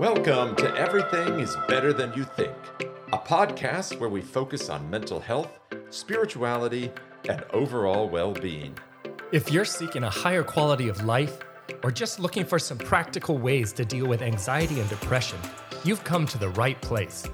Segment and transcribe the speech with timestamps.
[0.00, 2.54] Welcome to Everything is Better Than You Think,
[3.12, 5.60] a podcast where we focus on mental health,
[5.90, 6.90] spirituality,
[7.28, 8.74] and overall well being.
[9.30, 11.40] If you're seeking a higher quality of life
[11.82, 15.38] or just looking for some practical ways to deal with anxiety and depression,
[15.84, 17.28] you've come to the right place.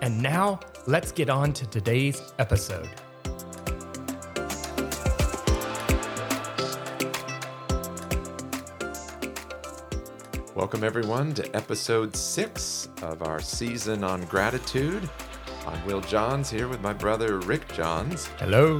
[0.00, 2.88] And now, let's get on to today's episode.
[10.68, 15.08] Welcome, everyone, to episode six of our season on gratitude.
[15.66, 18.26] I'm Will Johns here with my brother Rick Johns.
[18.38, 18.78] Hello.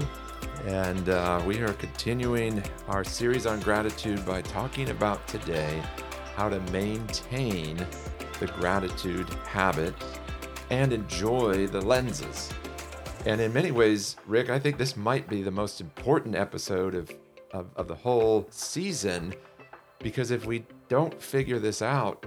[0.67, 5.83] And uh, we are continuing our series on gratitude by talking about today
[6.37, 7.79] how to maintain
[8.39, 9.95] the gratitude habit
[10.69, 12.53] and enjoy the lenses.
[13.25, 17.11] And in many ways, Rick, I think this might be the most important episode of,
[17.53, 19.33] of, of the whole season
[20.01, 22.27] because if we don't figure this out,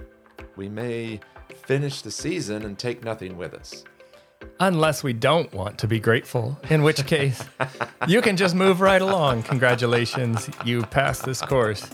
[0.56, 1.20] we may
[1.66, 3.84] finish the season and take nothing with us.
[4.60, 7.42] Unless we don't want to be grateful, in which case
[8.08, 9.44] you can just move right along.
[9.44, 11.88] Congratulations, you passed this course.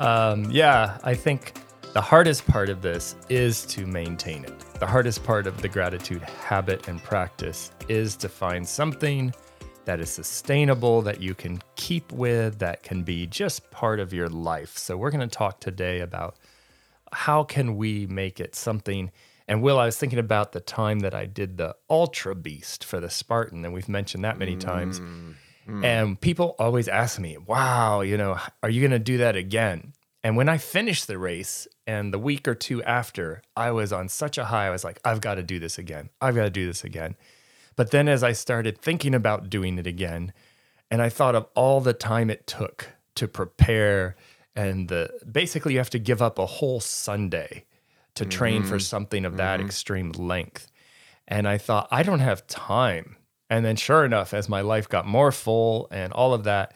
[0.00, 1.54] Um, yeah, I think
[1.92, 4.58] the hardest part of this is to maintain it.
[4.80, 9.32] The hardest part of the gratitude habit and practice is to find something
[9.84, 14.28] that is sustainable, that you can keep with, that can be just part of your
[14.28, 14.78] life.
[14.78, 16.36] So we're going to talk today about
[17.12, 19.10] how can we make it something
[19.46, 22.98] and Will, I was thinking about the time that I did the Ultra Beast for
[22.98, 25.00] the Spartan, and we've mentioned that many times.
[25.00, 25.34] Mm,
[25.68, 25.84] mm.
[25.84, 29.92] And people always ask me, wow, you know, are you going to do that again?
[30.22, 34.08] And when I finished the race and the week or two after, I was on
[34.08, 34.68] such a high.
[34.68, 36.08] I was like, I've got to do this again.
[36.22, 37.14] I've got to do this again.
[37.76, 40.32] But then as I started thinking about doing it again,
[40.90, 44.16] and I thought of all the time it took to prepare,
[44.54, 47.64] and the basically you have to give up a whole Sunday
[48.14, 48.70] to train mm-hmm.
[48.70, 49.66] for something of that mm-hmm.
[49.66, 50.68] extreme length.
[51.26, 53.16] And I thought, I don't have time.
[53.50, 56.74] And then sure enough, as my life got more full and all of that,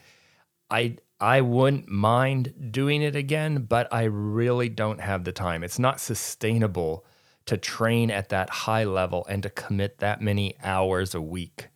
[0.71, 5.65] I I wouldn't mind doing it again, but I really don't have the time.
[5.65, 7.05] It's not sustainable
[7.49, 11.69] to train at that high level and to commit that many hours a week.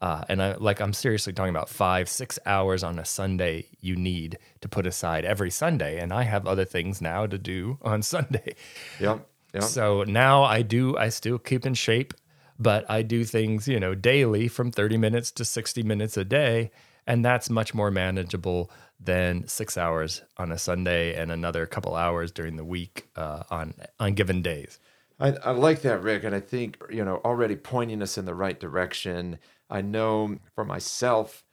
[0.00, 3.96] Uh, and I like I'm seriously talking about five, six hours on a Sunday you
[3.96, 5.98] need to put aside every Sunday.
[5.98, 8.54] And I have other things now to do on Sunday.
[9.00, 9.18] Yeah.
[9.54, 9.62] Yep.
[9.64, 12.14] So now I do I still keep in shape,
[12.58, 16.70] but I do things, you know, daily from 30 minutes to 60 minutes a day.
[17.06, 22.30] And that's much more manageable than six hours on a Sunday and another couple hours
[22.30, 24.78] during the week uh, on on given days.
[25.20, 26.24] I, I like that, Rick.
[26.24, 29.38] And I think, you know, already pointing us in the right direction.
[29.68, 31.44] I know for myself,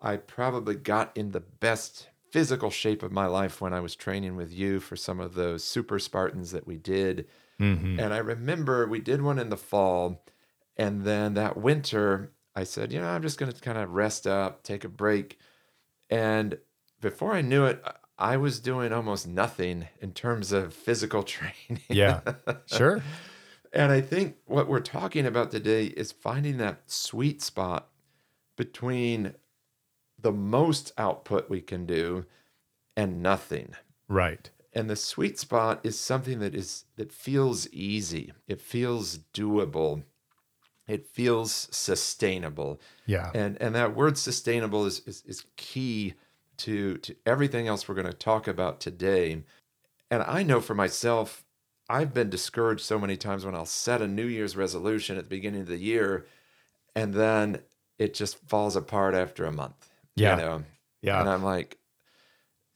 [0.00, 4.36] I probably got in the best physical shape of my life when I was training
[4.36, 7.26] with you for some of those super Spartans that we did.
[7.60, 7.98] Mm-hmm.
[7.98, 10.22] And I remember we did one in the fall.
[10.76, 14.26] And then that winter, I said, you know, I'm just going to kind of rest
[14.26, 15.38] up, take a break.
[16.10, 16.58] And
[17.00, 17.82] before I knew it,
[18.18, 21.82] I was doing almost nothing in terms of physical training.
[21.88, 22.20] Yeah,
[22.66, 23.02] sure.
[23.72, 27.88] and I think what we're talking about today is finding that sweet spot
[28.56, 29.34] between
[30.18, 32.24] the most output we can do
[32.96, 33.74] and nothing.
[34.08, 34.50] Right.
[34.72, 38.32] And the sweet spot is something that is that feels easy.
[38.46, 40.02] It feels doable.
[40.86, 42.80] It feels sustainable.
[43.06, 43.30] Yeah.
[43.34, 46.14] And and that word sustainable is is, is key
[46.58, 49.42] to to everything else we're going to talk about today.
[50.10, 51.44] And I know for myself,
[51.88, 55.30] I've been discouraged so many times when I'll set a New Year's resolution at the
[55.30, 56.26] beginning of the year,
[56.94, 57.60] and then
[57.98, 59.88] it just falls apart after a month.
[60.14, 60.36] Yeah.
[60.36, 60.64] You know?
[61.02, 61.20] Yeah.
[61.20, 61.78] And I'm like,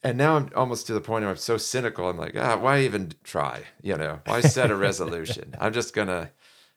[0.03, 2.09] and now I'm almost to the point where I'm so cynical.
[2.09, 3.63] I'm like, ah, why even try?
[3.81, 5.55] You know, why set a resolution?
[5.59, 6.31] I'm just gonna,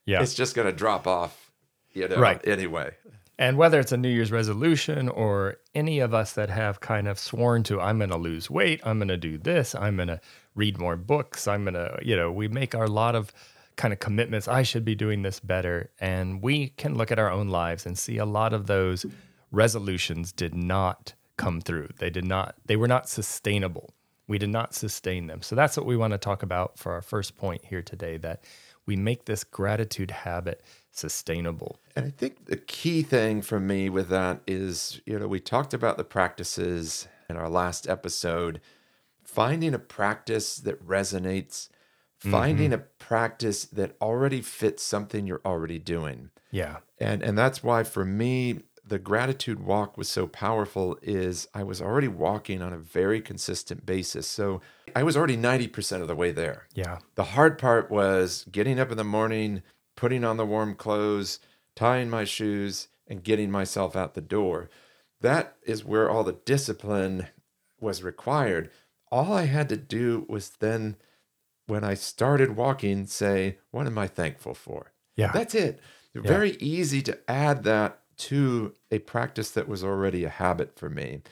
[0.05, 1.53] yeah, it's just gonna drop off,
[1.93, 2.47] you know, right.
[2.47, 2.95] anyway.
[3.39, 7.19] And whether it's a New Year's resolution or any of us that have kind of
[7.19, 10.21] sworn to, I'm going to lose weight, I'm going to do this, I'm going to
[10.55, 13.33] read more books, I'm going to, you know, we make our lot of
[13.77, 14.47] kind of commitments.
[14.49, 15.91] I should be doing this better.
[16.01, 19.05] And we can look at our own lives and see a lot of those
[19.51, 21.89] resolutions did not come through.
[21.99, 23.93] They did not, they were not sustainable.
[24.27, 25.43] We did not sustain them.
[25.43, 28.45] So that's what we want to talk about for our first point here today that
[28.87, 31.81] we make this gratitude habit sustainable.
[31.97, 35.75] And I think the key thing for me with that is, you know, we talked
[35.75, 38.61] about the practices in our last episode,
[39.25, 41.69] finding a practice that resonates,
[42.19, 42.81] finding mm-hmm.
[42.81, 46.31] a practice that already fits something you're already doing.
[46.51, 46.79] Yeah.
[46.99, 51.81] And and that's why for me the gratitude walk was so powerful is I was
[51.81, 54.27] already walking on a very consistent basis.
[54.27, 54.61] So
[54.95, 56.67] I was already 90% of the way there.
[56.75, 56.99] Yeah.
[57.15, 59.63] The hard part was getting up in the morning,
[59.97, 61.39] putting on the warm clothes,
[61.75, 64.69] tying my shoes, and getting myself out the door.
[65.21, 67.29] That is where all the discipline
[67.81, 68.71] was required.
[69.11, 70.97] All I had to do was then,
[71.67, 74.93] when I started walking, say, What am I thankful for?
[75.17, 75.33] Yeah.
[75.33, 75.81] That's it.
[76.15, 81.23] Very easy to add that to a practice that was already a habit for me.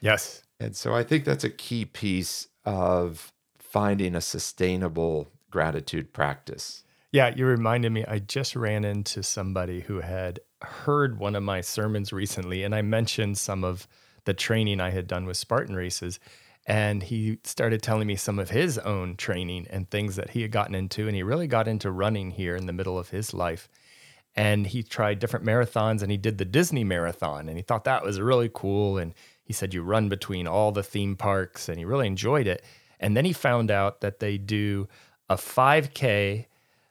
[0.00, 0.42] Yes.
[0.60, 6.84] And so I think that's a key piece of finding a sustainable gratitude practice.
[7.12, 8.04] Yeah, you reminded me.
[8.06, 12.82] I just ran into somebody who had heard one of my sermons recently, and I
[12.82, 13.88] mentioned some of
[14.24, 16.20] the training I had done with Spartan races.
[16.66, 20.50] And he started telling me some of his own training and things that he had
[20.50, 21.06] gotten into.
[21.06, 23.70] And he really got into running here in the middle of his life.
[24.36, 27.48] And he tried different marathons and he did the Disney marathon.
[27.48, 28.98] And he thought that was really cool.
[28.98, 31.68] And he said, You run between all the theme parks.
[31.68, 32.64] And he really enjoyed it.
[33.00, 34.88] And then he found out that they do
[35.28, 36.46] a 5K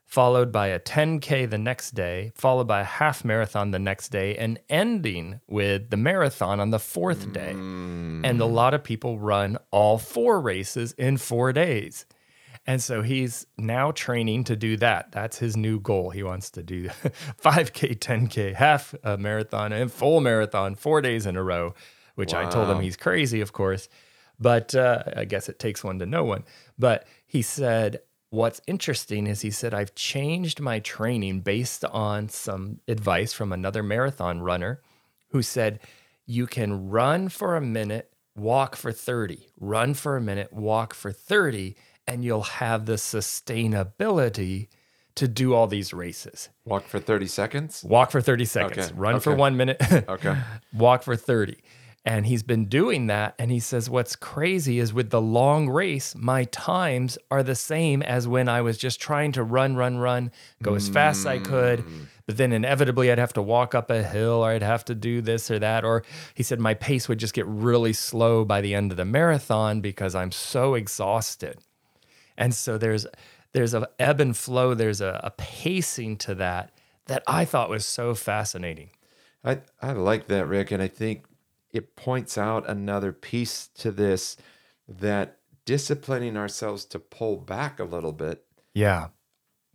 [0.07, 4.37] followed by a 10K the next day, followed by a half marathon the next day,
[4.37, 7.51] and ending with the marathon on the fourth day.
[7.51, 8.53] And a mm.
[8.53, 12.05] lot of people run all four races in four days.
[12.67, 15.13] And so he's now training to do that.
[15.13, 16.09] That's his new goal.
[16.09, 16.89] He wants to do
[17.41, 21.73] 5K, 10K, half a marathon, and full marathon four days in a row,
[22.15, 23.87] which I told him he's crazy, of course.
[24.37, 26.43] But uh, I guess it takes one to know one.
[26.77, 32.81] But he said, What's interesting is he said, I've changed my training based on some
[32.85, 34.81] advice from another marathon runner
[35.29, 35.79] who said,
[36.25, 41.13] You can run for a minute, walk for 30, run for a minute, walk for
[41.13, 44.67] 30, and you'll have the sustainability
[45.15, 46.49] to do all these races.
[46.65, 47.83] Walk for 30 seconds.
[47.87, 49.77] Walk for 30 seconds, Okay, run for one minute,
[50.09, 50.37] Okay.
[50.73, 51.57] walk for 30.
[52.05, 53.35] And he's been doing that.
[53.37, 58.01] And he says, What's crazy is with the long race, my times are the same
[58.01, 60.31] as when I was just trying to run, run, run,
[60.63, 61.79] go as fast as I could.
[61.79, 62.05] Mm.
[62.25, 65.21] But then inevitably I'd have to walk up a hill or I'd have to do
[65.21, 65.83] this or that.
[65.83, 66.03] Or
[66.33, 69.81] he said, My pace would just get really slow by the end of the marathon
[69.81, 71.57] because I'm so exhausted.
[72.37, 73.05] And so there's
[73.53, 76.71] there's a ebb and flow, there's a, a pacing to that
[77.05, 78.89] that I thought was so fascinating.
[79.43, 80.71] I, I like that, Rick.
[80.71, 81.25] And I think
[81.71, 84.35] it points out another piece to this
[84.87, 89.07] that disciplining ourselves to pull back a little bit Yeah.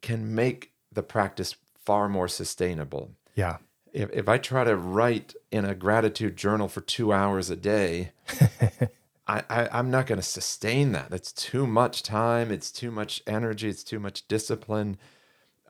[0.02, 3.12] can make the practice far more sustainable.
[3.34, 3.58] Yeah.
[3.92, 8.12] If, if I try to write in a gratitude journal for two hours a day,
[9.32, 11.10] I, I, I'm not going to sustain that.
[11.10, 12.50] That's too much time.
[12.50, 13.68] It's too much energy.
[13.68, 14.98] It's too much discipline.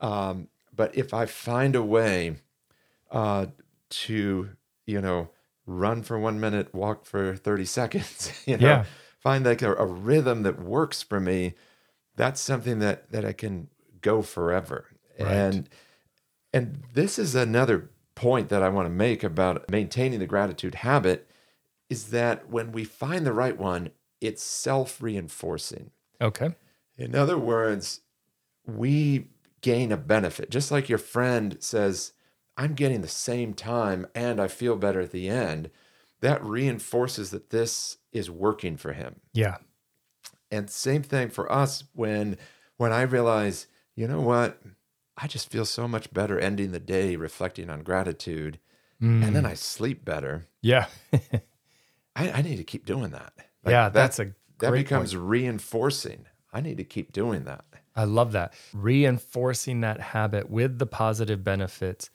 [0.01, 2.37] Um, but if I find a way
[3.11, 3.47] uh,
[3.89, 4.49] to,
[4.85, 5.29] you know,
[5.65, 8.85] run for one minute, walk for 30 seconds, you know, Yeah.
[9.19, 11.53] find like a, a rhythm that works for me,
[12.15, 13.69] that's something that, that I can
[14.01, 14.87] go forever.
[15.17, 15.69] And,
[16.53, 21.29] and this is another point that I want to make about maintaining the gratitude habit
[21.89, 23.91] is that when we find the right one,
[24.21, 25.91] it's self reinforcing.
[26.21, 26.55] Okay.
[26.97, 28.01] In other words,
[28.65, 29.27] we
[29.61, 30.49] gain a benefit.
[30.49, 32.13] Just like your friend says,
[32.55, 35.69] I'm getting the same time and I feel better at the end.
[36.21, 39.19] That reinforces that this is working for him.
[39.33, 39.57] Yeah.
[40.51, 42.37] And same thing for us when
[42.77, 44.61] when I realize, you know what?
[45.17, 48.59] I just feel so much better ending the day reflecting on gratitude.
[49.01, 49.49] And then mm.
[49.49, 50.47] I sleep better.
[50.61, 50.85] Yeah.
[52.15, 53.33] I, I need to keep doing that.
[53.63, 53.89] Like, yeah.
[53.89, 55.25] that- That's a that becomes point.
[55.25, 56.25] reinforcing.
[56.53, 57.65] I need to keep doing that.
[57.95, 58.53] I love that.
[58.73, 62.09] Reinforcing that habit with the positive benefits.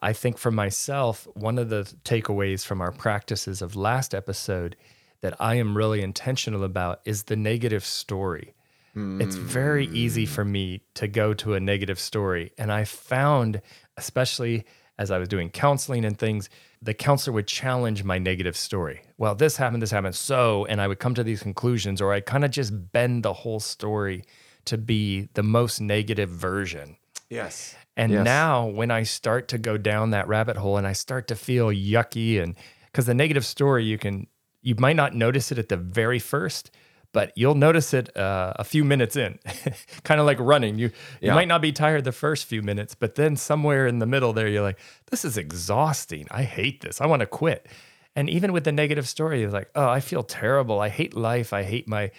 [0.00, 4.76] I think for myself, one of the takeaways from our practices of last episode
[5.22, 8.54] that I am really intentional about is the negative story.
[8.96, 10.32] It's very easy hmm.
[10.32, 12.52] for me to go to a negative story.
[12.56, 13.60] And I found,
[13.96, 14.66] especially
[14.98, 16.48] as I was doing counseling and things,
[16.84, 19.00] the counselor would challenge my negative story.
[19.16, 20.14] Well, this happened, this happened.
[20.14, 23.32] So, and I would come to these conclusions, or I kind of just bend the
[23.32, 24.24] whole story
[24.66, 26.96] to be the most negative version.
[27.30, 27.74] Yes.
[27.96, 28.24] And Yes.
[28.24, 31.68] now when I start to go down that rabbit hole and I start to feel
[31.68, 32.54] yucky and
[32.86, 34.26] because the negative story you can
[34.60, 36.70] you might not notice it at the very first,
[37.14, 39.38] but you'll notice it uh, a few minutes in.
[40.04, 40.78] kind of like running.
[40.78, 41.34] You you Yeah.
[41.34, 44.48] might not be tired the first few minutes, but then somewhere in the middle there
[44.48, 44.78] you're like,
[45.10, 46.26] this is exhausting.
[46.30, 47.00] I hate this.
[47.00, 47.66] I want to quit.
[48.14, 50.78] And even with the negative story, you're like, oh, I feel terrible.
[50.80, 51.54] I hate life.
[51.54, 52.10] I hate my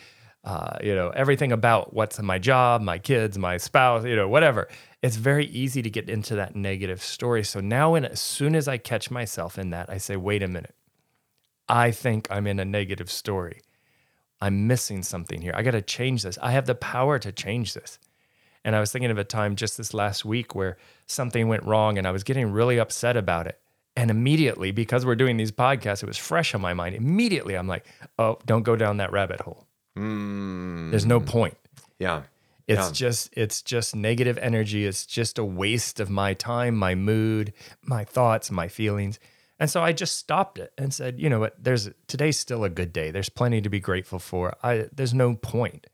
[0.43, 4.67] uh, you know, everything about what's my job, my kids, my spouse, you know, whatever.
[5.01, 7.43] It's very easy to get into that negative story.
[7.43, 10.47] So now, when as soon as I catch myself in that, I say, wait a
[10.47, 10.75] minute.
[11.67, 13.61] I think I'm in a negative story.
[14.41, 15.53] I'm missing something here.
[15.55, 16.37] I got to change this.
[16.41, 17.99] I have the power to change this.
[18.63, 20.77] And I was thinking of a time just this last week where
[21.07, 23.59] something went wrong and I was getting really upset about it.
[23.95, 26.95] And immediately, because we're doing these podcasts, it was fresh on my mind.
[26.95, 27.85] Immediately, I'm like,
[28.19, 29.65] oh, don't go down that rabbit hole.
[29.97, 31.57] Mm, There's no point.
[31.99, 32.23] yeah.
[32.67, 32.91] It's Yeah.
[32.93, 34.85] just it's just negative energy.
[34.87, 39.19] It's just a waste of my time, my mood, my thoughts, my feelings.
[39.59, 42.69] And so I just stopped it and said, you know what, there's today's still a
[42.69, 43.11] good day.
[43.11, 44.55] There's plenty to be grateful for.
[44.61, 45.87] I there's no point.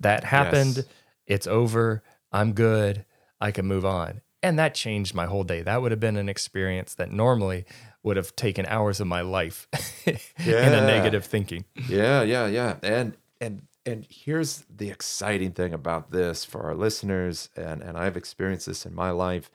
[0.00, 0.76] That happened.
[0.76, 0.86] Yes.
[1.26, 2.02] It's over.
[2.32, 3.04] I'm good.
[3.40, 4.20] I can move on.
[4.42, 5.62] And that changed my whole day.
[5.62, 7.64] That would have been an experience that normally
[8.02, 9.68] would have taken hours of my life
[10.06, 11.64] in a negative thinking.
[11.88, 12.76] Yeah, yeah, yeah.
[12.82, 18.16] And and and here's the exciting thing about this for our listeners, and, and I've
[18.16, 19.50] experienced this in my life.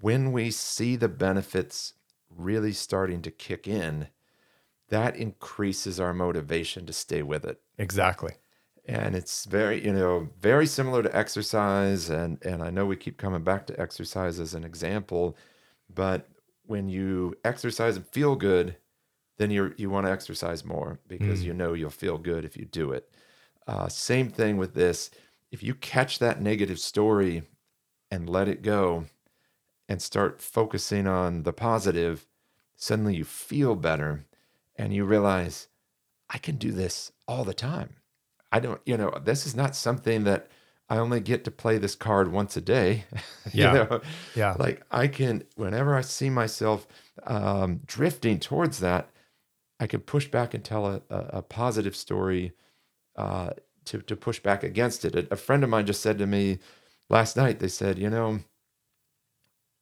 [0.00, 1.94] When we see the benefits
[2.36, 4.08] really starting to kick in,
[4.88, 7.60] that increases our motivation to stay with it.
[7.78, 8.34] Exactly.
[8.88, 12.08] And it's very, you know, very similar to exercise.
[12.08, 15.36] And and I know we keep coming back to exercise as an example,
[15.92, 16.28] but
[16.64, 18.76] when you exercise and feel good,
[19.38, 22.64] then you you want to exercise more because you know you'll feel good if you
[22.64, 23.10] do it.
[23.66, 25.10] Uh, same thing with this.
[25.50, 27.42] If you catch that negative story
[28.10, 29.06] and let it go
[29.88, 32.26] and start focusing on the positive,
[32.76, 34.24] suddenly you feel better
[34.76, 35.68] and you realize
[36.28, 37.96] I can do this all the time.
[38.52, 40.48] I don't, you know, this is not something that
[40.88, 43.04] I only get to play this card once a day.
[43.52, 43.72] you Yeah.
[43.72, 44.00] know?
[44.34, 44.54] Yeah.
[44.58, 46.86] Like I can, whenever I see myself
[47.24, 49.10] um, drifting towards that,
[49.78, 52.52] I can push back and tell a, a, a positive story
[53.16, 53.50] uh,
[53.86, 55.14] to, to push back against it.
[55.14, 56.58] A, a friend of mine just said to me
[57.10, 58.40] last night, they said, you know,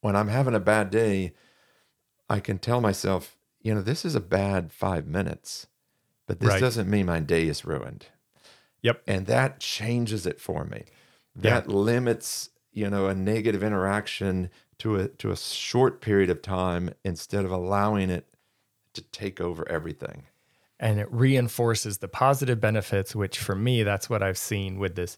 [0.05, 1.33] when I'm having a bad day,
[2.29, 5.65] I can tell myself, you know, this is a bad five minutes,
[6.27, 6.59] but this Right.
[6.59, 8.05] doesn't mean my day is ruined.
[8.83, 9.01] Yep.
[9.07, 10.83] And that changes it for me.
[11.35, 11.61] Yeah.
[11.61, 16.93] That limits, you know, a negative interaction to a to a short period of time
[17.03, 18.27] instead of allowing it
[18.93, 20.23] to take over everything.
[20.79, 25.17] and it reinforces the positive benefits which for me that's what i've seen with this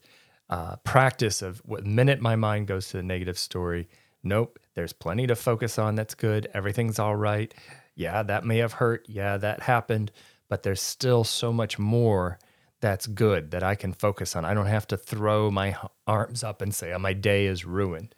[0.52, 3.88] uh, practice of what minute my mind goes to the negative story
[4.22, 6.48] nope there's plenty to focus on that's good.
[6.54, 7.52] Everything's all right.
[7.96, 9.08] Yeah that may have hurt.
[9.10, 10.12] Yeah that happened.
[10.50, 12.38] But there's still so much more
[12.80, 14.46] that's good that i can focus on.
[14.46, 18.14] I don't have to throw my arms up and say oh, my day is ruined.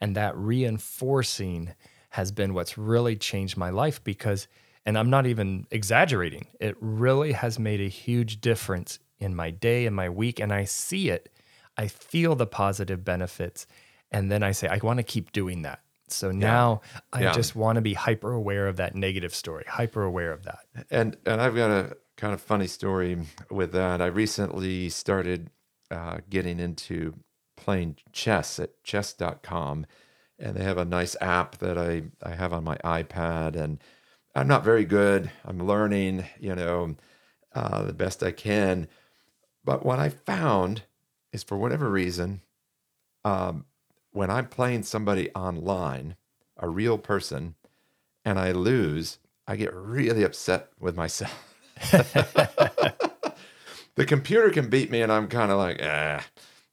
[0.00, 1.74] And that reinforcing
[2.10, 4.48] has been what's really changed my life because,
[4.84, 9.86] and I'm not even exaggerating, it really has made a huge difference in my day
[9.86, 10.40] and my week.
[10.40, 11.32] And I see it,
[11.76, 13.68] I feel the positive benefits.
[14.10, 15.83] And then I say, I want to keep doing that.
[16.08, 16.82] So now
[17.12, 17.32] I Yeah.
[17.32, 20.60] just want to be hyper aware of that negative story, hyper aware of that.
[20.90, 23.18] And and I've got a kind of funny story
[23.50, 24.00] with that.
[24.00, 25.50] I recently started
[25.90, 27.14] uh, getting into
[27.56, 29.86] playing chess at chess.com
[30.38, 33.78] and they have a nice app that I, I have on my iPad and
[34.34, 35.30] I'm not very good.
[35.44, 36.96] I'm learning, you know,
[37.54, 38.88] uh, the best I can.
[39.64, 40.82] But what I found
[41.32, 42.42] is for whatever reason,
[43.24, 43.64] um,
[44.14, 46.14] when I'm playing somebody online,
[46.56, 47.56] a real person,
[48.24, 51.52] and I lose, I get really upset with myself.
[53.96, 56.24] the computer can beat me, and I'm kind of like, ah,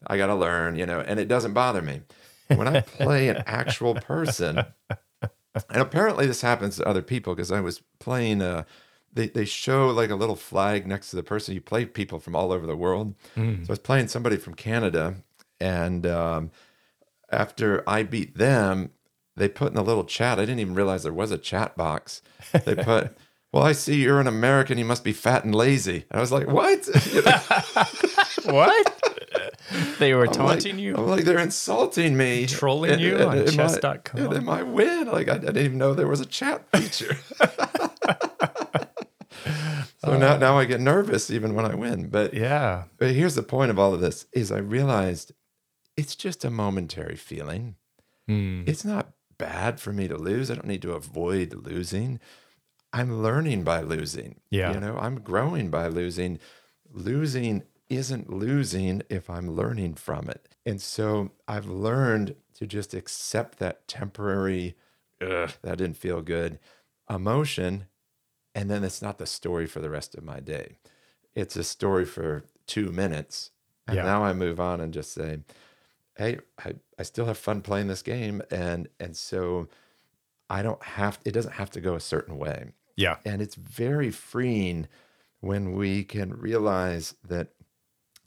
[0.05, 2.01] I got to learn, you know, and it doesn't bother me.
[2.47, 4.63] When I play an actual person,
[5.19, 8.65] and apparently this happens to other people because I was playing, uh,
[9.11, 11.55] they, they show like a little flag next to the person.
[11.55, 13.15] You play people from all over the world.
[13.63, 15.15] So I was playing somebody from Canada,
[15.59, 16.51] and um,
[17.33, 18.91] after I beat them,
[19.35, 20.39] they put in the little chat.
[20.39, 22.21] I didn't even realize there was a chat box.
[22.65, 23.15] They put,
[23.53, 24.77] "Well, I see you're an American.
[24.77, 26.87] You must be fat and lazy." And I was like, "What?"
[28.45, 28.97] What?
[29.99, 30.95] they were I'm taunting like, you?
[30.95, 34.19] I'm like, they're insulting me, Trolling And- you and- on and my- chess.com?
[34.21, 37.17] And in my win, like I, I didn't even know there was a chat feature.
[39.99, 40.37] so now, uh.
[40.37, 42.07] now I get nervous even when I win.
[42.09, 42.85] But yeah.
[42.97, 45.33] But here's the point of all of this is I realized
[46.01, 47.75] it's just a momentary feeling.
[48.27, 48.63] Hmm.
[48.65, 50.49] It's not bad for me to lose.
[50.51, 52.19] I don't need to avoid losing.
[52.93, 54.41] I'm learning by losing.
[54.49, 54.73] Yeah.
[54.73, 56.39] You know, I'm growing by losing.
[56.91, 60.47] Losing isn't losing if I'm learning from it.
[60.65, 64.75] And so I've learned to just accept that temporary,
[65.21, 66.59] ugh, that didn't feel good
[67.09, 67.85] emotion.
[68.53, 70.77] And then it's not the story for the rest of my day.
[71.35, 73.51] It's a story for two minutes.
[73.87, 74.03] And Yeah.
[74.03, 75.39] now I move on and just say,
[76.21, 78.41] hey, I, I still have fun playing this game.
[78.51, 79.67] And and so
[80.49, 82.71] I don't have it doesn't have to go a certain way.
[82.95, 83.17] Yeah.
[83.25, 84.87] And it's very freeing
[85.39, 87.49] when we can realize that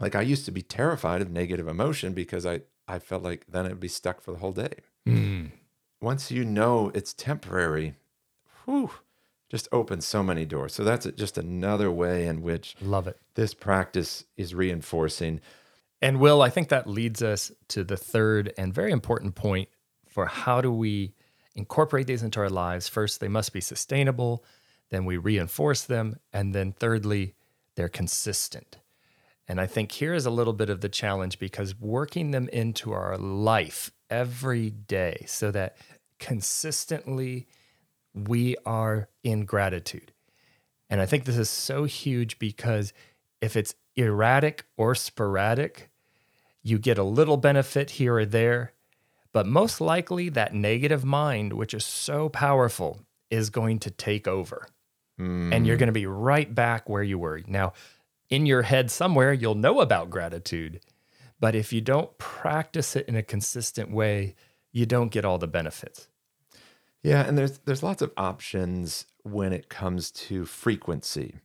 [0.00, 3.66] like I used to be terrified of negative emotion because I, I felt like then
[3.66, 4.74] I'd be stuck for the whole day.
[5.06, 5.52] Mm.
[6.00, 7.94] Once you know it's temporary,
[8.64, 8.90] whew,
[9.48, 10.74] just opens so many doors.
[10.74, 13.18] So that's just another way in which Love it.
[13.36, 15.40] this practice is reinforcing.
[16.04, 19.70] And Will, I think that leads us to the third and very important point
[20.06, 21.14] for how do we
[21.54, 22.88] incorporate these into our lives.
[22.88, 24.44] First, they must be sustainable,
[24.90, 27.32] then we reinforce them, and then thirdly,
[27.74, 28.76] they're consistent.
[29.48, 32.92] And I think here is a little bit of the challenge because working them into
[32.92, 35.78] our life every day so that
[36.18, 37.46] consistently
[38.12, 40.12] we are in gratitude.
[40.90, 42.92] And I think this is so huge because
[43.40, 45.88] if it's erratic or sporadic,
[46.64, 48.72] you get a little benefit here or there.
[49.32, 54.66] But most likely, that negative mind, which is so powerful, is going to take over.
[55.52, 55.80] And you're hmm.
[55.80, 57.40] going to be right back where you were.
[57.46, 57.74] Now,
[58.30, 60.80] in your head somewhere, you'll know about gratitude.
[61.38, 64.34] But if you don't practice it in a consistent way,
[64.72, 66.08] you don't get all the benefits.
[67.02, 71.36] Yeah, and there's there's lots of options when it comes to frequency.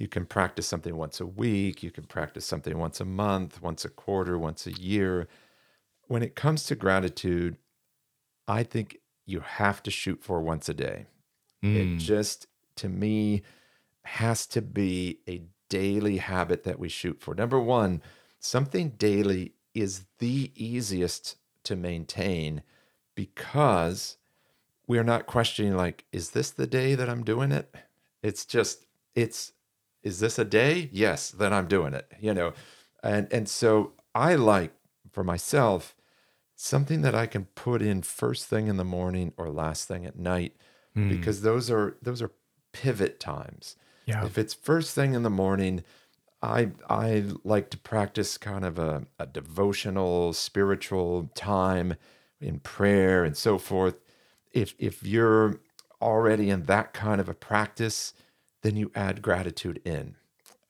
[0.00, 3.84] You can practice something once a week, you can practice something once a month, once
[3.84, 5.28] a quarter, once a year.
[6.08, 7.58] When it comes to gratitude,
[8.48, 11.06] I think you have to shoot for once a day.
[11.62, 11.98] It hmm.
[11.98, 13.42] just to me
[14.04, 17.34] has to be a daily habit that we shoot for.
[17.34, 18.00] Number 1,
[18.38, 22.62] something daily is the easiest to maintain
[23.14, 24.16] because
[24.86, 27.72] we're not questioning like is this the day that i'm doing it
[28.22, 29.52] it's just it's
[30.02, 32.52] is this a day yes then i'm doing it you know
[33.02, 34.72] and and so i like
[35.12, 35.94] for myself
[36.56, 40.18] something that i can put in first thing in the morning or last thing at
[40.18, 40.54] night
[40.94, 41.08] hmm.
[41.08, 42.30] because those are those are
[42.72, 43.76] pivot times
[44.06, 44.24] Yeah.
[44.24, 45.82] if it's first thing in the morning
[46.42, 51.96] I I like to practice kind of a, a devotional, spiritual time
[52.40, 53.96] in prayer and so forth.
[54.52, 55.60] If if you're
[56.00, 58.14] already in that kind of a practice,
[58.62, 60.16] then you add gratitude in.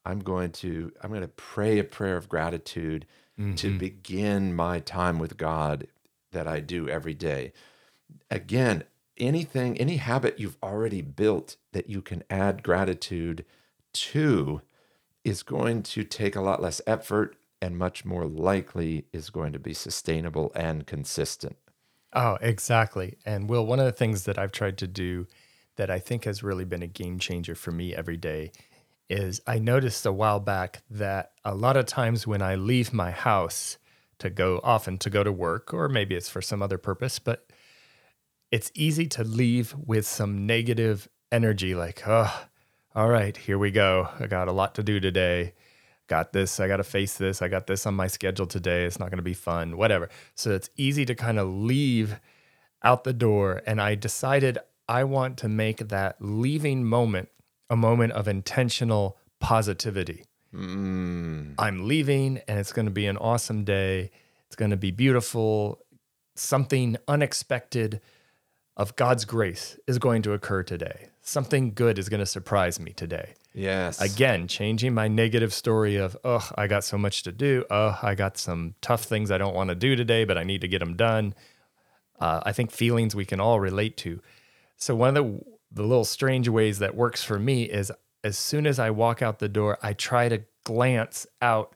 [0.04, 3.78] I'm going to I'm going to pray a prayer of gratitude to mm-hmm.
[3.78, 5.86] begin my time with God
[6.32, 7.52] that I do every day.
[8.30, 8.84] Again,
[9.16, 13.44] anything any habit you've already built that you can add gratitude
[13.92, 14.60] to
[15.24, 19.58] is going to take a lot less effort and much more likely is going to
[19.58, 21.56] be sustainable and consistent.
[22.12, 23.18] Oh, exactly.
[23.24, 25.26] And Will, one of the things that I've tried to do
[25.80, 28.52] that I think has really been a game changer for me every day
[29.08, 33.10] is I noticed a while back that a lot of times when I leave my
[33.10, 33.78] house
[34.18, 37.46] to go, often to go to work, or maybe it's for some other purpose, but
[38.50, 42.44] it's easy to leave with some negative energy like, oh,
[42.94, 44.06] all right, here we go.
[44.20, 45.54] I got a lot to do today.
[46.08, 46.60] Got this.
[46.60, 47.40] I got to face this.
[47.40, 48.84] I got this on my schedule today.
[48.84, 50.10] It's not going to be fun, whatever.
[50.34, 52.20] So it's easy to kind of leave
[52.82, 53.62] out the door.
[53.66, 54.58] And I decided
[54.90, 57.28] I want to make that leaving moment
[57.70, 60.24] a moment of intentional positivity.
[60.52, 64.10] Mm, I'm leaving and it's going to be an awesome day.
[64.48, 65.78] It's going to be beautiful.
[66.34, 68.00] Something unexpected
[68.76, 71.10] of God's grace is going to occur today.
[71.20, 73.34] Something good is going to surprise me today.
[73.54, 74.00] yes.
[74.00, 77.64] Again, changing my negative story of, oh, I got so much to do.
[77.70, 80.62] Oh, I got some tough things I don't want to do today, but I need
[80.62, 81.36] to get them done.
[82.18, 84.20] Uh, I think feelings we can all relate to.
[84.80, 85.40] So, one of the,
[85.72, 87.92] the little strange ways that works for me is
[88.24, 91.74] as soon as I walk out the door, I try to glance out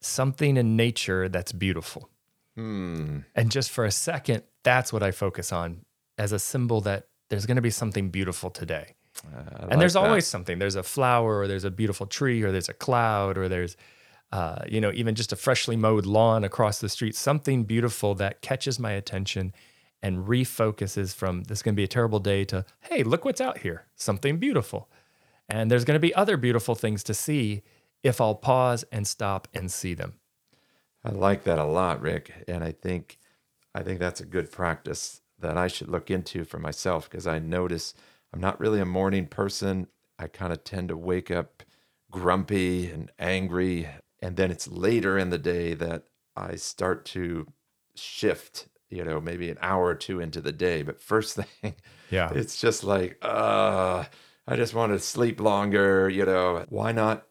[0.00, 2.10] something in nature that's beautiful.
[2.54, 3.20] Hmm.
[3.34, 5.84] And just for a second, that's what I focus on
[6.18, 8.94] as a symbol that there's going to be something beautiful today.
[9.24, 10.00] Uh, and like there's that.
[10.00, 10.58] always something.
[10.58, 13.76] There's a flower, or there's a beautiful tree, or there's a cloud, or there's,
[14.32, 17.16] uh, you know, even just a freshly mowed lawn across the street.
[17.16, 19.52] Something beautiful that catches my attention
[20.04, 23.40] and refocuses from this is going to be a terrible day to hey, look what's
[23.40, 24.90] out here, something beautiful.
[25.48, 27.62] And there's going to be other beautiful things to see
[28.02, 30.20] if I'll pause and stop and see them.
[31.02, 33.18] I like that a lot, Rick, and I think
[33.74, 37.38] I think that's a good practice that I should look into for myself because I
[37.38, 37.94] notice
[38.32, 39.88] I'm not really a morning person.
[40.18, 41.62] I kind of tend to wake up
[42.10, 43.88] grumpy and angry,
[44.20, 46.04] and then it's later in the day that
[46.36, 47.46] I start to
[47.96, 51.74] shift, you know, maybe an hour or two into the day, but first thing
[52.10, 52.30] Yeah.
[52.32, 54.04] it's just like, uh,
[54.46, 56.64] I just want to sleep longer, you know.
[56.68, 57.26] Why not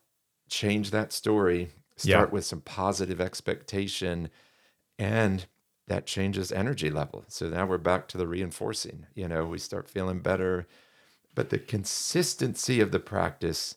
[0.50, 2.34] change that story Start Yeah.
[2.34, 4.30] with some positive expectation
[4.98, 5.46] and
[5.88, 7.24] that changes energy level.
[7.28, 9.06] So now we're back to the reinforcing.
[9.14, 10.68] You know, we start feeling better.
[11.36, 13.76] But the consistency of the practice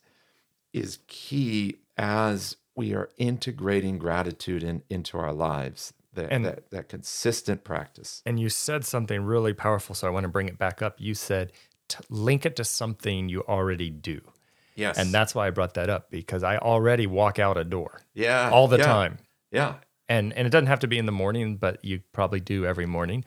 [0.73, 5.93] is key as we are integrating gratitude in, into our lives.
[6.17, 8.23] That, And- that that consistent practice.
[8.27, 9.95] And you said something really powerful.
[9.95, 10.97] So I want to bring it back up.
[10.99, 11.53] You said,
[11.89, 14.21] t- link it to something you already do.
[14.75, 14.99] Yes.
[14.99, 18.51] And that's why I brought that up because I already walk out a door yeah.
[18.51, 19.19] all the yeah, time.
[19.51, 19.75] Yeah.
[20.09, 22.87] And and it doesn't have to be in the morning, but you probably do every
[22.87, 23.25] morning.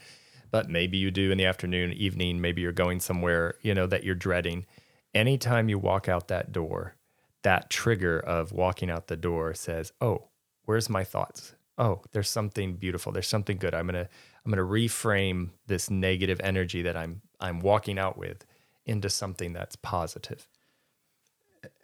[0.51, 4.03] But maybe you do in the afternoon, evening, maybe you're going somewhere, you know, that
[4.03, 4.65] you're dreading.
[5.13, 6.95] Anytime you walk out that door,
[7.43, 10.29] that trigger of walking out the door says, "Oh,
[10.65, 11.53] where's my thoughts?
[11.79, 13.11] Oh, there's something beautiful.
[13.11, 13.73] There's something good.
[13.73, 14.09] I'm going to
[14.45, 18.45] I'm going to reframe this negative energy that I'm I'm walking out with
[18.85, 20.47] into something that's positive."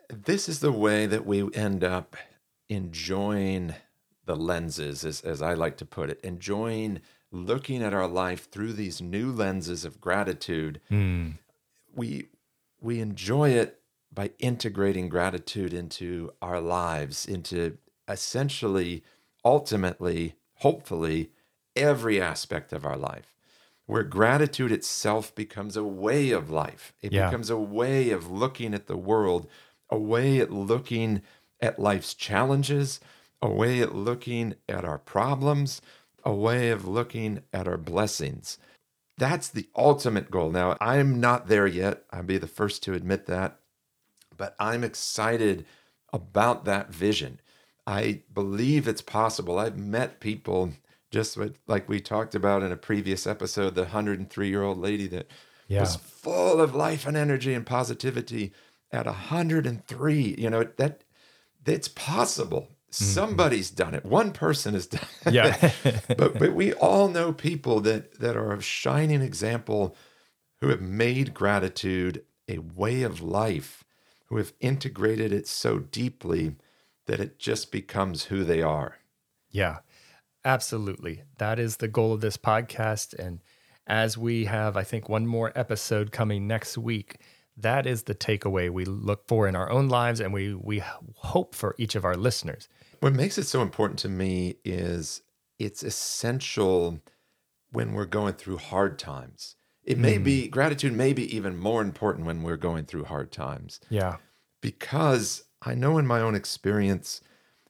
[0.09, 2.15] this is the way that we end up
[2.69, 3.75] enjoying
[4.25, 8.73] the lenses, as, as I like to put it, enjoying looking at our life through
[8.73, 10.81] these new lenses of gratitude.
[10.89, 11.31] Hmm.
[11.93, 12.27] We
[12.81, 13.79] we enjoy it
[14.13, 17.77] by integrating gratitude into our lives, into
[18.07, 19.03] essentially,
[19.45, 21.31] ultimately, hopefully,
[21.75, 23.35] every aspect of our life.
[23.85, 26.93] Where gratitude itself becomes a way of life.
[27.01, 27.27] It Yeah.
[27.27, 29.47] becomes a way of looking at the world,
[29.89, 31.21] a way at looking
[31.61, 32.99] at life's challenges,
[33.41, 35.81] a way at looking at our problems,
[36.23, 38.57] a way of looking at our blessings.
[39.17, 40.51] That's the ultimate goal.
[40.51, 42.05] Now, I'm not there yet.
[42.11, 43.59] I'll be the first to admit that,
[44.35, 45.65] but I'm excited
[46.11, 47.39] about that vision.
[47.87, 49.59] I believe it's possible.
[49.59, 50.71] I've met people
[51.11, 55.07] just with, like we talked about in a previous episode, the 103 year old lady
[55.07, 55.27] that
[55.67, 55.81] Yeah.
[55.81, 58.53] was full of life and energy and positivity
[58.91, 60.35] at 103.
[60.37, 61.03] You know, that
[61.65, 62.61] it's possible.
[62.91, 63.03] Mm-hmm.
[63.05, 64.05] Somebody's done it.
[64.05, 65.33] One person has done it.
[65.33, 65.71] Yeah.
[66.17, 69.95] but but we all know people that that are a shining example
[70.61, 73.83] who have made gratitude a way of life,
[74.25, 76.55] who have integrated it so deeply
[77.07, 78.97] that it just becomes who they are.
[79.49, 79.79] Yeah,
[80.43, 81.23] absolutely.
[81.37, 83.13] That is the goal of this podcast.
[83.13, 83.41] And
[83.87, 87.19] as we have, I think, one more episode coming next week,
[87.57, 90.83] that is the takeaway we look for in our own lives and we, we
[91.15, 92.67] hope for each of our listeners.
[92.99, 95.21] What makes it so important to me is
[95.57, 96.99] it's essential
[97.71, 99.55] when we're going through hard times.
[99.83, 100.51] It may be mm.
[100.51, 103.79] gratitude may be even more important when we're going through hard times.
[103.89, 104.17] Yeah.
[104.61, 107.21] because I know in my own experience,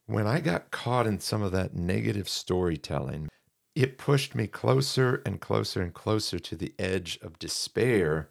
[0.06, 3.30] when I got caught in some of that negative storytelling,
[3.74, 8.30] it pushed me closer and closer and closer to the edge of despair,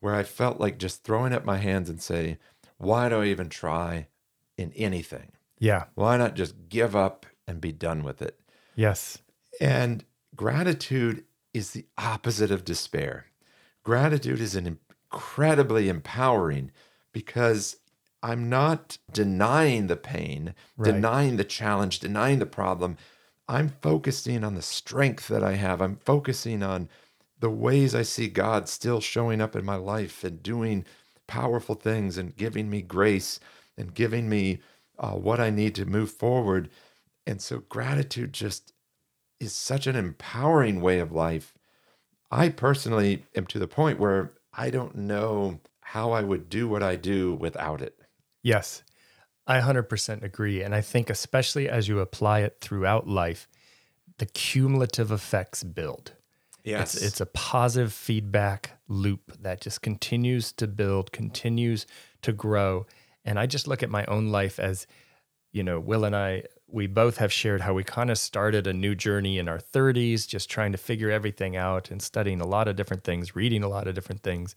[0.00, 2.38] where I felt like just throwing up my hands and say,
[2.76, 4.08] Why do I even try
[4.56, 5.32] in anything?
[5.58, 5.84] Yeah.
[5.94, 8.38] Why not just give up and be done with it?
[8.76, 9.18] Yes.
[9.60, 10.04] And
[10.36, 13.26] gratitude is the opposite of despair.
[13.82, 14.78] Gratitude is an
[15.10, 16.70] incredibly empowering
[17.12, 17.76] because
[18.22, 20.92] I'm not denying the pain, Right.
[20.92, 22.96] denying the challenge, denying the problem.
[23.48, 25.80] I'm focusing on the strength that I have.
[25.80, 26.88] I'm focusing on
[27.40, 30.84] the ways I see God still showing up in my life and doing
[31.26, 33.38] powerful things and giving me grace
[33.76, 34.60] and giving me
[34.98, 36.68] uh, what I need to move forward.
[37.26, 38.72] And so gratitude just
[39.38, 41.54] is such an empowering way of life.
[42.30, 46.82] I personally am to the point where I don't know how I would do what
[46.82, 47.97] I do without it.
[48.48, 48.82] Yes,
[49.46, 50.62] I 100% agree.
[50.62, 53.48] And I think, especially as you apply it throughout life,
[54.18, 56.12] the cumulative effects build.
[56.64, 56.94] Yes.
[56.94, 61.86] It's, it's a positive feedback loop that just continues to build, continues
[62.22, 62.86] to grow.
[63.24, 64.86] And I just look at my own life as,
[65.52, 68.72] you know, Will and I, we both have shared how we kind of started a
[68.72, 72.68] new journey in our 30s, just trying to figure everything out and studying a lot
[72.68, 74.54] of different things, reading a lot of different things,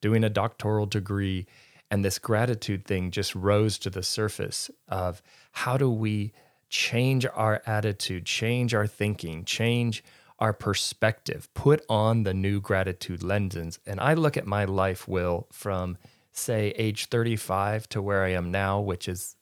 [0.00, 1.46] doing a doctoral degree.
[1.90, 6.32] And this gratitude thing just rose to the surface of how do we
[6.68, 10.02] change our attitude, change our thinking, change
[10.38, 13.78] our perspective, put on the new gratitude lenses.
[13.86, 15.96] And I look at my life, Will, from
[16.32, 19.36] say age 35 to where I am now, which is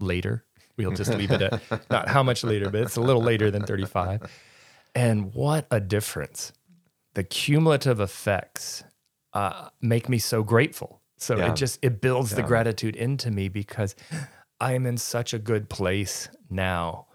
[0.00, 0.44] later.
[0.76, 3.64] We'll just leave it at not how much later, but it's a little later than
[3.64, 4.22] 35.
[4.94, 6.52] And what a difference.
[7.14, 8.82] The cumulative effects
[9.32, 11.00] uh, make me so grateful.
[11.16, 11.50] So Yeah.
[11.50, 13.94] it just it builds the gratitude into me because
[14.60, 17.06] I am in such a good place now,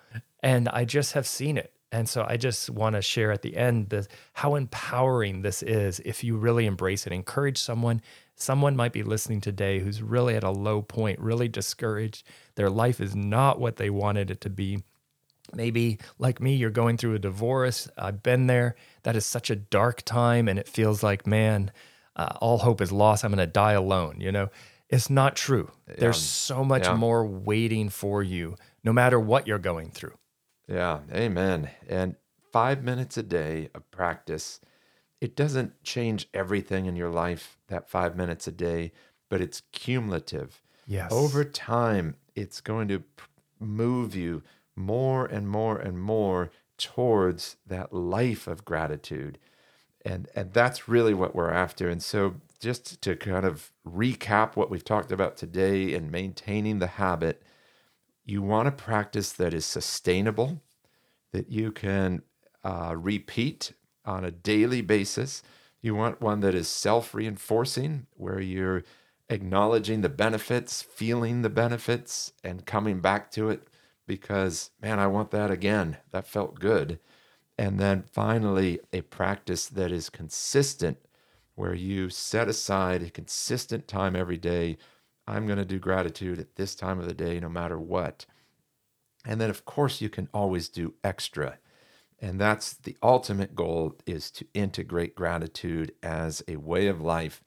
[0.42, 1.74] and I just have seen it.
[1.92, 6.00] And so I just want to share at the end the, how empowering this is
[6.06, 7.14] if you really embrace it.
[7.14, 8.02] Encourage someone,
[8.42, 12.26] Someone might be listening today who's really at a low point, really discouraged.
[12.56, 14.82] Their life is not what they wanted it to be.
[15.54, 17.90] Maybe, like me, you're going through a divorce.
[17.98, 18.76] I've been there.
[19.04, 21.72] That is such a dark time, and it feels like, man,
[22.16, 23.24] uh, all hope is lost.
[23.24, 24.20] I'm going to die alone.
[24.20, 24.50] You know,
[24.90, 25.72] it's not true.
[25.88, 25.96] Yeah.
[26.00, 26.96] There's so much yeah.
[26.96, 30.18] more waiting for you, no matter what you're going through.
[30.68, 31.70] Yeah, amen.
[31.88, 32.16] And
[32.52, 34.60] five minutes a day of practice,
[35.22, 38.92] it doesn't change everything in your life, that five minutes a day,
[39.30, 40.62] but it's cumulative.
[40.88, 41.12] Yes.
[41.12, 43.04] Over time, it's going to
[43.60, 44.42] move you
[44.76, 49.38] more and more and more towards that life of gratitude.
[50.06, 51.90] And, and that's really what we're after.
[51.90, 56.88] And so, just to kind of recap what we've talked about today and maintaining the
[56.88, 57.42] habit,
[58.26, 60.62] you want a practice that is sustainable,
[61.32, 62.22] that you can
[62.64, 63.74] uh, repeat
[64.06, 65.42] on a daily basis.
[65.82, 68.84] You want one that is self reinforcing, where you're
[69.30, 73.68] acknowledging the benefits, feeling the benefits, and coming back to it
[74.08, 75.98] because, man, I want that again.
[76.12, 77.00] That felt good.
[77.60, 80.98] And then finally, a practice that is consistent,
[81.56, 84.78] where you set aside a consistent time every day.
[85.28, 88.26] I'm going to do gratitude at this time of the day, no matter what.
[89.26, 91.58] And then, of course, you can always do extra.
[92.22, 97.44] And that's the ultimate goal is to integrate gratitude as a way of life.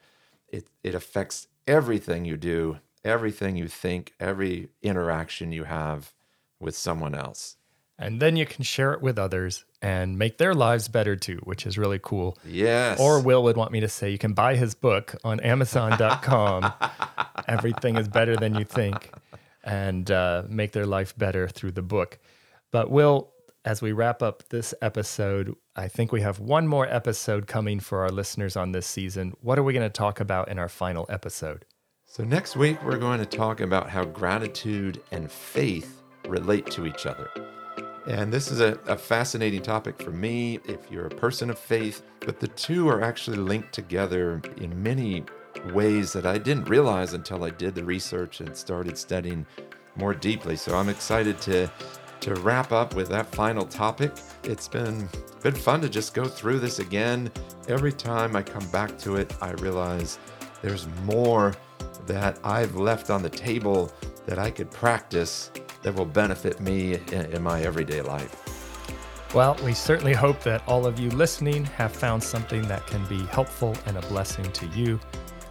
[0.46, 6.12] It, it affects everything you do, everything you think, every interaction you have
[6.60, 7.56] with someone else.
[7.98, 11.66] And then you can share it with others and make their lives better too, which
[11.66, 12.38] is really cool.
[12.44, 12.98] Yes.
[12.98, 16.72] Or Will would want me to say you can buy his book on Amazon.com.
[17.48, 19.12] Everything is better than you think,
[19.62, 22.18] and uh, make their life better through the book.
[22.70, 23.32] But Will,
[23.64, 28.02] as we wrap up this episode, I think we have one more episode coming for
[28.02, 29.34] our listeners on this season.
[29.40, 31.64] What are we going to talk about in our final episode?
[32.06, 37.06] So, next week, we're going to talk about how gratitude and faith relate to each
[37.06, 37.30] other.
[38.06, 42.02] And this is a, a, fascinating topic for me if you're a person of faith,
[42.20, 45.24] but the two are actually linked together in many
[45.72, 49.46] ways that I didn't realize until I did the research and started studying
[49.94, 50.56] more deeply.
[50.56, 51.70] So I'm excited to
[52.20, 54.12] to wrap up with that final topic.
[54.44, 55.08] It's been
[55.42, 57.30] been fun to just go through this again.
[57.68, 60.18] Every time I come back to it, I realize
[60.60, 61.54] there's more
[62.06, 63.92] that I've left on the table
[64.26, 65.50] that I could practice
[65.82, 68.36] that will benefit me in, in my everyday life.
[69.34, 73.24] Well, we certainly hope that all of you listening have found something that can be
[73.26, 75.00] helpful and a blessing to you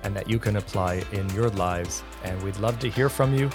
[0.03, 2.03] and that you can apply in your lives.
[2.23, 3.49] And we'd love to hear from you.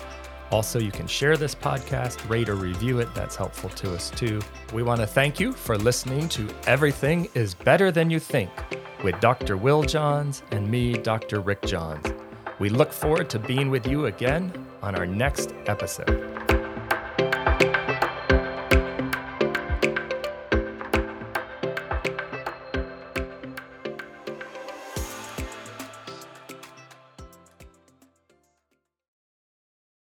[0.50, 3.12] Also, you can share this podcast, rate or review it.
[3.14, 4.40] That's helpful to us too.
[4.72, 8.50] We want to thank you for listening to Everything is Better Than You Think
[9.02, 9.56] with Dr.
[9.56, 11.40] Will Johns and me, Dr.
[11.40, 12.06] Rick Johns.
[12.58, 16.35] We look forward to being with you again on our next episode.